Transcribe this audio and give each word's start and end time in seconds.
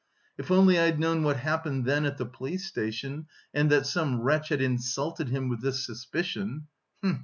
If 0.35 0.49
only 0.49 0.79
I'd 0.79 0.99
known 0.99 1.21
what 1.21 1.37
happened 1.37 1.85
then 1.85 2.05
at 2.05 2.17
the 2.17 2.25
police 2.25 2.65
station 2.65 3.27
and 3.53 3.69
that 3.69 3.85
some 3.85 4.19
wretch... 4.19 4.49
had 4.49 4.59
insulted 4.59 5.29
him 5.29 5.47
with 5.47 5.61
this 5.61 5.85
suspicion! 5.85 6.65